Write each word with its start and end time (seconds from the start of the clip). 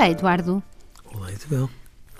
Olá, 0.00 0.08
Eduardo. 0.08 0.62
Olá, 1.14 1.30
Isabel. 1.30 1.68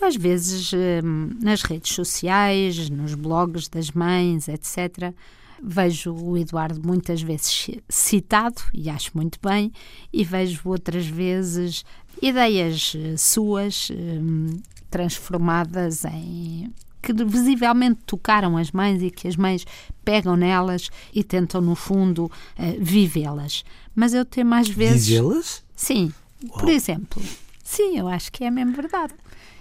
Às 0.02 0.14
vezes, 0.14 0.70
hum, 1.02 1.30
nas 1.40 1.62
redes 1.62 1.94
sociais, 1.94 2.90
nos 2.90 3.14
blogs 3.14 3.68
das 3.68 3.90
mães, 3.90 4.48
etc., 4.48 5.14
vejo 5.62 6.12
o 6.12 6.36
Eduardo 6.36 6.86
muitas 6.86 7.22
vezes 7.22 7.70
citado, 7.88 8.60
e 8.74 8.90
acho 8.90 9.12
muito 9.14 9.38
bem, 9.42 9.72
e 10.12 10.22
vejo 10.22 10.60
outras 10.66 11.06
vezes 11.06 11.82
ideias 12.20 12.94
eh, 12.94 13.16
suas 13.16 13.90
hum, 13.90 14.60
transformadas 14.90 16.04
em 16.04 16.70
que 17.00 17.14
visivelmente 17.24 18.00
tocaram 18.04 18.58
as 18.58 18.70
mães 18.72 19.02
e 19.02 19.10
que 19.10 19.26
as 19.26 19.36
mães 19.36 19.64
pegam 20.04 20.36
nelas 20.36 20.90
e 21.14 21.24
tentam, 21.24 21.62
no 21.62 21.74
fundo, 21.74 22.26
uh, 22.26 22.30
vivê-las. 22.78 23.64
Mas 23.94 24.12
eu 24.12 24.26
tenho 24.26 24.46
mais 24.46 24.68
vezes. 24.68 25.06
Vivê-las? 25.06 25.64
Sim. 25.74 26.12
Uau. 26.44 26.58
Por 26.58 26.68
exemplo, 26.68 27.22
sim, 27.70 27.98
eu 27.98 28.08
acho 28.08 28.30
que 28.32 28.44
é 28.44 28.50
mesmo 28.50 28.72
verdade. 28.72 29.14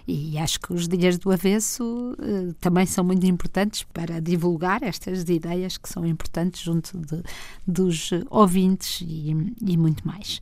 E 0.08 0.40
acho 0.40 0.60
que 0.60 0.74
os 0.74 0.88
dias 0.88 1.20
do 1.20 1.32
avesso 1.32 1.84
uh, 1.84 2.54
também 2.60 2.86
são 2.86 3.04
muito 3.04 3.26
importantes 3.28 3.84
para 3.94 4.20
divulgar 4.20 4.82
estas 4.82 5.22
ideias 5.30 5.78
que 5.78 5.88
são 5.88 6.04
importantes 6.06 6.62
junto 6.62 6.98
de, 6.98 7.22
dos 7.68 8.10
ouvintes 8.30 9.02
e, 9.02 9.54
e 9.62 9.78
muito 9.78 10.08
mais. 10.08 10.42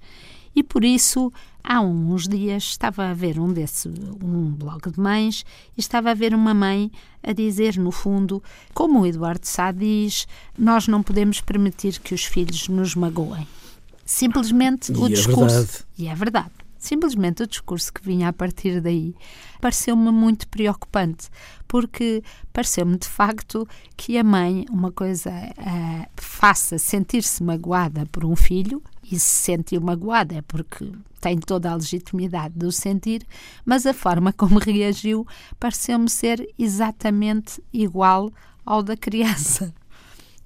E 0.56 0.64
por 0.64 0.84
isso, 0.84 1.32
há 1.64 1.82
uns 1.82 2.28
dias, 2.28 2.64
estava 2.64 3.10
a 3.10 3.14
ver 3.14 3.40
um 3.40 3.52
desse, 3.52 3.90
um 4.24 4.52
blog 4.52 4.90
de 4.90 5.00
mães, 5.00 5.46
e 5.78 5.80
estava 5.80 6.10
a 6.10 6.14
ver 6.16 6.34
uma 6.34 6.54
mãe 6.54 6.90
a 7.22 7.32
dizer, 7.32 7.78
no 7.78 7.92
fundo, 7.92 8.42
como 8.74 9.02
o 9.02 9.06
Eduardo 9.06 9.46
Sá 9.46 9.72
diz, 9.72 10.26
nós 10.58 10.88
não 10.88 11.04
podemos 11.04 11.42
permitir 11.42 12.00
que 12.00 12.16
os 12.16 12.24
filhos 12.24 12.70
nos 12.70 12.96
magoem. 12.96 13.48
Simplesmente 14.04 14.92
e 14.92 14.98
o 14.98 15.06
é 15.06 15.10
discurso. 15.10 15.58
Verdade. 15.58 15.86
E 15.98 16.08
é 16.08 16.16
verdade. 16.16 16.67
Simplesmente 16.78 17.44
o 17.44 17.48
discurso 17.48 17.92
que 17.92 18.04
vinha 18.04 18.30
a 18.30 18.34
partir 18.34 18.82
daí 18.82 19.16
pareceu-me 19.60 20.12
muito 20.12 20.48
preocupante, 20.48 21.30
porque 21.68 22.24
pareceu-me 22.54 22.98
de 22.98 23.08
facto 23.08 23.68
que 23.96 24.18
a 24.18 24.24
mãe, 24.24 24.66
uma 24.70 24.92
coisa, 24.92 25.32
uh, 25.32 26.08
faça 26.16 26.78
sentir-se 26.78 27.44
magoada 27.44 28.06
por 28.12 28.24
um 28.24 28.36
filho, 28.36 28.82
e 29.10 29.18
se 29.18 29.44
sentiu 29.44 29.80
magoada 29.80 30.36
é 30.36 30.42
porque 30.42 30.92
tem 31.22 31.38
toda 31.38 31.72
a 31.72 31.76
legitimidade 31.76 32.54
de 32.56 32.66
o 32.66 32.72
sentir, 32.72 33.26
mas 33.66 33.86
a 33.86 33.94
forma 33.94 34.34
como 34.34 34.60
reagiu 34.64 35.26
pareceu-me 35.60 36.10
ser 36.10 36.48
exatamente 36.60 37.62
igual 37.72 38.32
ao 38.66 38.84
da 38.84 38.98
criança. 38.98 39.74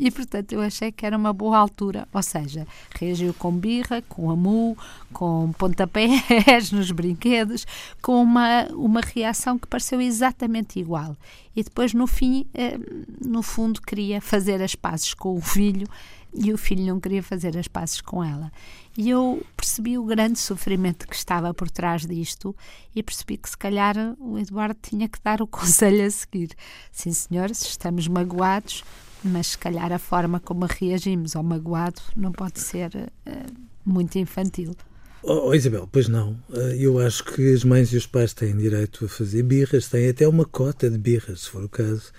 E, 0.02 0.10
portanto, 0.10 0.52
eu 0.54 0.62
achei 0.62 0.92
que 0.92 1.06
era 1.06 1.16
uma 1.16 1.32
boa 1.32 1.60
altura. 1.60 2.08
Ou 2.12 2.24
seja, 2.24 2.68
reagiu 3.00 3.36
com 3.36 3.52
birra, 3.52 4.02
com 4.10 4.32
amu, 4.32 4.76
com 5.14 5.52
pontapés 5.52 6.72
nos 6.74 6.90
brinquedos, 6.90 7.68
com 8.02 8.20
uma, 8.20 8.66
uma 8.74 9.02
reação 9.02 9.60
que 9.60 9.68
pareceu 9.68 10.02
exatamente 10.02 10.80
igual. 10.80 11.16
E 11.56 11.62
depois, 11.62 11.94
no 11.94 12.08
fim, 12.08 12.48
eh, 12.52 12.80
no 13.24 13.44
fundo, 13.44 13.80
queria 13.80 14.20
fazer 14.20 14.60
as 14.64 14.74
pazes 14.74 15.14
com 15.14 15.38
o 15.38 15.42
filho 15.42 15.88
e 16.34 16.52
o 16.52 16.58
filho 16.58 16.84
não 16.84 17.00
queria 17.00 17.22
fazer 17.22 17.56
as 17.56 17.68
pazes 17.68 18.02
com 18.02 18.24
ela. 18.24 18.52
E 18.98 19.08
eu 19.08 19.46
percebi 19.56 20.00
o 20.00 20.04
grande 20.04 20.40
sofrimento 20.40 21.08
que 21.08 21.16
estava 21.16 21.54
por 21.54 21.70
trás 21.70 22.08
disto 22.08 22.56
e 22.96 23.04
percebi 23.04 23.38
que 23.38 23.50
se 23.50 23.58
calhar 23.58 23.96
o 24.18 24.40
Eduardo 24.40 24.80
tinha 24.82 25.08
que 25.08 25.20
dar 25.24 25.44
o 25.44 25.48
conselho 25.48 26.04
a 26.04 26.10
seguir. 26.10 26.56
Sim, 26.92 27.14
senhores, 27.14 27.62
estamos 27.62 28.08
magoados, 28.08 28.84
mas 29.24 29.48
se 29.48 29.58
calhar 29.58 29.92
a 29.92 30.00
forma 30.00 30.40
como 30.40 30.66
reagimos 30.66 31.36
ao 31.36 31.44
magoado 31.44 32.02
não 32.16 32.32
pode 32.32 32.60
ser 32.60 32.92
uh, 32.96 33.54
muito 33.86 34.18
infantil. 34.18 34.76
Oh, 35.24 35.50
oh, 35.50 35.54
Isabel, 35.54 35.88
pois 35.92 36.08
não. 36.08 36.36
Eh, 36.52 36.78
eu 36.80 36.98
acho 36.98 37.24
que 37.24 37.54
as 37.54 37.64
mães 37.64 37.94
e 37.94 37.98
os 37.98 38.08
pais 38.08 38.34
têm 38.34 38.58
direito 38.58 39.06
a 39.06 39.08
fazer 39.08 39.44
birras, 39.44 39.88
têm 39.88 40.10
até 40.10 40.28
uma 40.28 40.46
cota 40.46 40.90
de 40.90 40.98
birras, 40.98 41.42
se 41.42 41.50
for 41.50 41.64
o 41.64 41.70
caso. 41.70 42.12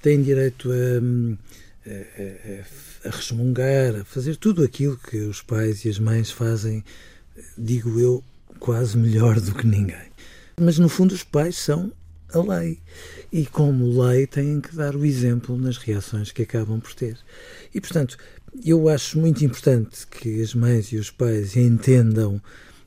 Têm 0.00 0.22
direito 0.22 0.70
a, 0.70 1.90
a, 1.90 3.08
a, 3.08 3.08
a 3.08 3.10
resmungar, 3.10 3.96
a 3.96 4.04
fazer 4.04 4.36
tudo 4.36 4.62
aquilo 4.62 4.96
que 4.96 5.16
os 5.18 5.42
pais 5.42 5.84
e 5.84 5.88
as 5.88 5.98
mães 5.98 6.30
fazem, 6.30 6.84
digo 7.58 7.98
eu, 7.98 8.22
quase 8.60 8.96
melhor 8.96 9.40
do 9.40 9.52
que 9.52 9.66
ninguém. 9.66 10.10
Mas 10.60 10.78
no 10.78 10.88
fundo, 10.88 11.12
os 11.12 11.24
pais 11.24 11.56
são 11.56 11.92
a 12.32 12.38
lei. 12.40 12.78
E, 13.32 13.46
como 13.46 14.02
lei, 14.02 14.26
têm 14.26 14.60
que 14.60 14.74
dar 14.74 14.94
o 14.96 15.04
exemplo 15.04 15.56
nas 15.56 15.76
reações 15.76 16.32
que 16.32 16.42
acabam 16.42 16.80
por 16.80 16.94
ter. 16.94 17.18
E, 17.74 17.80
portanto, 17.80 18.16
eu 18.64 18.88
acho 18.88 19.18
muito 19.18 19.44
importante 19.44 20.06
que 20.06 20.42
as 20.42 20.54
mães 20.54 20.92
e 20.92 20.96
os 20.96 21.10
pais 21.10 21.56
entendam 21.56 22.40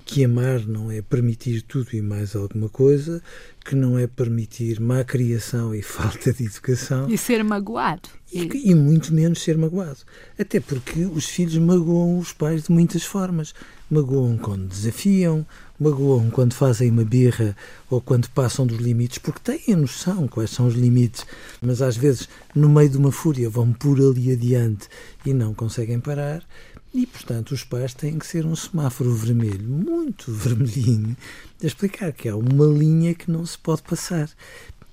que 0.05 0.25
amar 0.25 0.65
não 0.67 0.91
é 0.91 1.01
permitir 1.01 1.61
tudo 1.61 1.89
e 1.93 2.01
mais 2.01 2.35
alguma 2.35 2.67
coisa, 2.67 3.21
que 3.63 3.75
não 3.75 3.97
é 3.97 4.05
permitir 4.05 4.79
má 4.79 5.03
criação 5.03 5.73
e 5.73 5.81
falta 5.83 6.33
de 6.33 6.45
educação. 6.45 7.09
E 7.09 7.17
ser 7.17 7.43
magoado. 7.43 8.09
E, 8.31 8.71
e, 8.71 8.75
muito 8.75 9.13
menos 9.13 9.41
ser 9.41 9.57
magoado. 9.57 9.99
Até 10.37 10.59
porque 10.59 11.05
os 11.05 11.25
filhos 11.25 11.57
magoam 11.57 12.17
os 12.17 12.33
pais 12.33 12.63
de 12.63 12.71
muitas 12.71 13.03
formas. 13.03 13.53
Magoam 13.93 14.39
quando 14.39 14.69
desafiam, 14.69 15.45
magoam 15.79 16.31
quando 16.31 16.55
fazem 16.55 16.89
uma 16.89 17.05
birra 17.05 17.55
ou 17.91 18.01
quando 18.01 18.27
passam 18.29 18.65
dos 18.65 18.79
limites, 18.79 19.19
porque 19.19 19.39
têm 19.39 19.71
a 19.71 19.77
noção 19.77 20.27
quais 20.27 20.49
são 20.49 20.65
os 20.65 20.73
limites, 20.73 21.27
mas 21.61 21.79
às 21.79 21.95
vezes, 21.95 22.27
no 22.55 22.67
meio 22.67 22.89
de 22.89 22.97
uma 22.97 23.11
fúria, 23.11 23.47
vão 23.51 23.71
por 23.71 23.99
ali 23.99 24.31
adiante 24.31 24.89
e 25.23 25.31
não 25.31 25.53
conseguem 25.53 25.99
parar. 25.99 26.43
E, 26.91 27.05
portanto, 27.05 27.51
os 27.51 27.63
pais 27.63 27.93
têm 27.93 28.17
que 28.17 28.25
ser 28.25 28.47
um 28.47 28.55
semáforo 28.55 29.13
vermelho, 29.13 29.69
muito 29.69 30.31
vermelhinho, 30.33 31.15
a 31.61 31.67
explicar 31.67 32.13
que 32.13 32.27
há 32.27 32.35
uma 32.35 32.65
linha 32.65 33.13
que 33.13 33.29
não 33.29 33.45
se 33.45 33.59
pode 33.59 33.83
passar, 33.83 34.27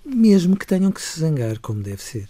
mesmo 0.05 0.59
que 0.59 0.67
tenham 0.67 0.93
que 0.93 1.01
se 1.01 1.21
zangar 1.21 1.59
como 1.61 1.83
deve 1.83 2.03
ser. 2.03 2.29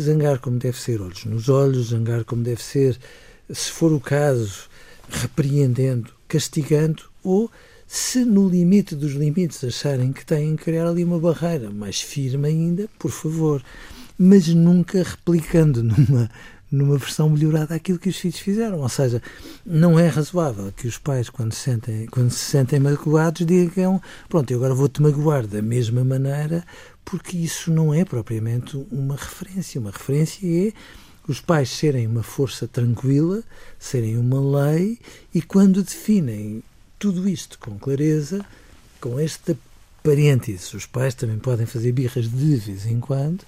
Zangar 0.00 0.38
como 0.38 0.56
deve 0.56 0.78
ser, 0.78 1.02
olhos 1.02 1.24
nos 1.24 1.48
olhos, 1.48 1.88
zangar 1.88 2.24
como 2.24 2.44
deve 2.44 2.62
ser, 2.62 2.96
se 3.52 3.72
for 3.72 3.92
o 3.92 3.98
caso, 3.98 4.70
repreendendo, 5.08 6.10
castigando 6.28 7.02
ou 7.22 7.50
se 7.86 8.24
no 8.24 8.48
limite 8.48 8.96
dos 8.96 9.12
limites 9.12 9.62
acharem 9.62 10.12
que 10.12 10.24
têm 10.24 10.56
que 10.56 10.64
criar 10.64 10.86
ali 10.86 11.04
uma 11.04 11.18
barreira 11.18 11.70
mais 11.70 12.00
firme 12.00 12.48
ainda, 12.48 12.88
por 12.98 13.10
favor, 13.10 13.62
mas 14.18 14.48
nunca 14.48 15.02
replicando 15.02 15.82
numa 15.84 16.30
numa 16.72 16.96
versão 16.96 17.28
melhorada 17.28 17.74
aquilo 17.74 17.98
que 17.98 18.08
os 18.08 18.16
filhos 18.16 18.38
fizeram. 18.38 18.80
Ou 18.80 18.88
seja, 18.88 19.22
não 19.64 19.98
é 19.98 20.08
razoável 20.08 20.72
que 20.72 20.88
os 20.88 20.96
pais, 20.96 21.28
quando 21.28 21.52
se 21.52 21.60
sentem, 21.60 22.06
quando 22.06 22.30
se 22.30 22.44
sentem 22.46 22.80
magoados, 22.80 23.44
digam: 23.44 24.00
Pronto, 24.28 24.50
eu 24.50 24.56
agora 24.56 24.74
vou-te 24.74 25.02
magoar 25.02 25.46
da 25.46 25.60
mesma 25.60 26.02
maneira, 26.02 26.64
porque 27.04 27.36
isso 27.36 27.70
não 27.70 27.92
é 27.92 28.04
propriamente 28.04 28.76
uma 28.90 29.16
referência. 29.16 29.80
Uma 29.80 29.90
referência 29.90 30.40
é 30.46 30.72
os 31.26 31.40
pais 31.40 31.70
serem 31.70 32.06
uma 32.06 32.22
força 32.22 32.66
tranquila, 32.66 33.42
serem 33.78 34.16
uma 34.16 34.40
lei, 34.40 34.98
e 35.34 35.40
quando 35.40 35.82
definem 35.82 36.62
tudo 36.98 37.28
isto 37.28 37.58
com 37.58 37.78
clareza, 37.78 38.44
com 39.00 39.18
esta 39.18 39.56
parêntese, 40.02 40.76
os 40.76 40.86
pais 40.86 41.14
também 41.14 41.38
podem 41.38 41.66
fazer 41.66 41.92
birras 41.92 42.28
de 42.28 42.56
vez 42.56 42.86
em 42.86 42.98
quando 42.98 43.44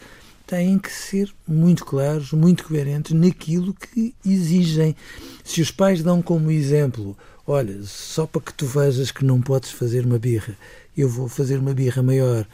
têm 0.47 0.79
que 0.79 0.93
ser 0.93 1.33
muito 1.47 1.85
claros, 1.85 2.33
muito 2.33 2.65
coerentes 2.65 3.13
naquilo 3.13 3.75
que 3.75 4.15
exigem. 4.25 4.95
Se 5.43 5.61
os 5.61 5.71
pais 5.71 6.03
dão 6.03 6.21
como 6.21 6.51
exemplo, 6.51 7.17
olha, 7.47 7.83
só 7.85 8.27
para 8.27 8.43
que 8.43 8.55
tu 8.55 8.67
vejas 8.67 9.11
que 9.11 9.25
não 9.25 9.41
podes 9.41 9.71
fazer 9.71 10.05
uma 10.05 10.19
birra, 10.19 10.57
eu 10.97 11.09
vou 11.09 11.29
fazer 11.29 11.59
uma 11.59 11.75
birra 11.75 12.03
maior. 12.03 12.47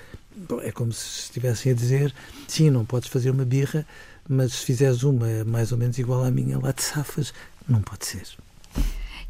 É 0.63 0.73
como 0.73 0.93
se 0.93 1.23
estivessem 1.23 1.73
a 1.73 1.75
dizer, 1.75 2.15
sim, 2.49 2.71
não 2.71 2.85
podes 2.85 3.09
fazer 3.09 3.31
uma 3.31 3.45
birra, 3.45 3.87
mas 4.31 4.53
se 4.53 4.65
fizeres 4.65 5.03
uma 5.03 5.45
mais 5.45 5.73
ou 5.73 5.79
menos 5.79 5.99
igual 5.99 6.25
à 6.25 6.31
minha, 6.31 6.59
lá 6.59 6.73
te 6.73 6.83
safas. 6.83 7.35
Não 7.69 7.83
pode 7.83 8.07
ser. 8.07 8.27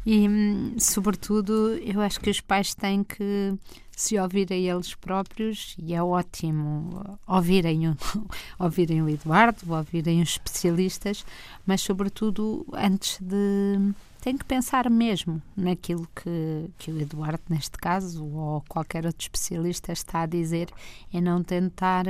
E, 0.05 0.27
hum, 0.27 0.75
sobretudo, 0.79 1.75
eu 1.77 2.01
acho 2.01 2.19
que 2.19 2.29
os 2.29 2.39
pais 2.39 2.73
têm 2.73 3.03
que 3.03 3.53
se 3.95 4.17
ouvirem 4.17 4.67
eles 4.67 4.95
próprios, 4.95 5.75
e 5.77 5.93
é 5.93 6.01
ótimo 6.01 7.19
ouvirem 7.27 7.89
o, 7.89 7.97
ouvirem 8.57 9.01
o 9.01 9.09
Eduardo, 9.09 9.73
ouvirem 9.73 10.21
os 10.21 10.29
especialistas, 10.29 11.25
mas, 11.65 11.81
sobretudo, 11.81 12.65
antes 12.73 13.19
de. 13.21 13.93
Tem 14.21 14.37
que 14.37 14.45
pensar 14.45 14.87
mesmo 14.87 15.41
naquilo 15.57 16.07
que, 16.15 16.69
que 16.77 16.91
o 16.91 17.01
Eduardo, 17.01 17.41
neste 17.49 17.71
caso, 17.71 18.23
ou 18.23 18.63
qualquer 18.69 19.03
outro 19.03 19.19
especialista 19.19 19.91
está 19.91 20.21
a 20.21 20.25
dizer, 20.27 20.69
e 21.11 21.19
não 21.19 21.43
tentar 21.43 22.05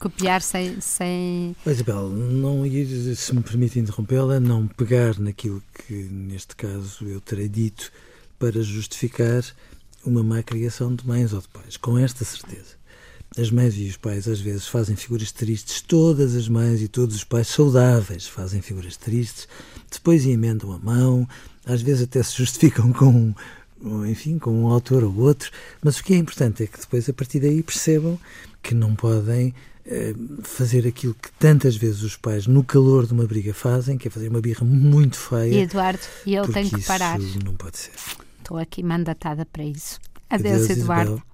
copiar 0.00 0.40
sem. 0.40 0.80
sem... 0.80 1.54
Isabel, 1.66 2.08
não 2.08 2.64
ir, 2.64 3.14
se 3.14 3.34
me 3.34 3.42
permite 3.42 3.78
interrompê-la, 3.78 4.40
não 4.40 4.66
pegar 4.66 5.18
naquilo 5.18 5.62
que, 5.74 5.92
neste 6.04 6.56
caso, 6.56 7.06
eu 7.06 7.20
terei 7.20 7.48
dito 7.48 7.92
para 8.38 8.62
justificar 8.62 9.44
uma 10.02 10.22
má 10.22 10.42
criação 10.42 10.94
de 10.94 11.06
mães 11.06 11.34
ou 11.34 11.42
de 11.42 11.48
pais, 11.48 11.76
com 11.76 11.98
esta 11.98 12.24
certeza. 12.24 12.80
As 13.38 13.50
mães 13.50 13.76
e 13.76 13.86
os 13.86 13.96
pais 13.96 14.26
às 14.26 14.40
vezes 14.40 14.66
fazem 14.66 14.96
figuras 14.96 15.30
tristes, 15.30 15.80
todas 15.80 16.34
as 16.34 16.48
mães 16.48 16.82
e 16.82 16.88
todos 16.88 17.14
os 17.14 17.22
pais 17.22 17.46
saudáveis 17.46 18.26
fazem 18.26 18.60
figuras 18.60 18.96
tristes, 18.96 19.46
depois 19.88 20.26
emendam 20.26 20.72
a 20.72 20.78
mão, 20.78 21.28
às 21.64 21.82
vezes 21.82 22.02
até 22.02 22.22
se 22.22 22.36
justificam 22.36 22.92
com 22.94 23.34
enfim, 24.06 24.38
com 24.38 24.50
um 24.50 24.66
autor 24.66 25.02
ou 25.04 25.16
outro, 25.20 25.50
mas 25.82 25.98
o 25.98 26.04
que 26.04 26.12
é 26.12 26.16
importante 26.18 26.62
é 26.62 26.66
que 26.66 26.78
depois, 26.78 27.08
a 27.08 27.14
partir 27.14 27.40
daí, 27.40 27.62
percebam 27.62 28.18
que 28.62 28.74
não 28.74 28.94
podem 28.94 29.54
eh, 29.86 30.14
fazer 30.42 30.86
aquilo 30.86 31.14
que 31.14 31.32
tantas 31.32 31.76
vezes 31.76 32.02
os 32.02 32.16
pais, 32.16 32.46
no 32.46 32.62
calor 32.62 33.06
de 33.06 33.12
uma 33.14 33.24
briga, 33.24 33.54
fazem, 33.54 33.96
que 33.96 34.08
é 34.08 34.10
fazer 34.10 34.28
uma 34.28 34.40
birra 34.40 34.66
muito 34.66 35.16
feia. 35.16 35.54
E 35.54 35.62
Eduardo, 35.62 36.02
eu 36.26 36.46
tenho 36.46 36.70
que 36.70 36.82
parar. 36.82 37.18
Não 37.44 37.54
pode 37.54 37.78
ser. 37.78 37.92
Estou 38.38 38.58
aqui 38.58 38.82
mandatada 38.82 39.46
para 39.46 39.64
isso. 39.64 39.98
Adeus, 40.28 40.64
Adeus 40.64 40.70
Eduardo. 40.70 41.12
Isabel. 41.12 41.29